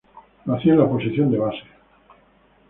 [0.45, 1.61] Lo hacía en la posición de base.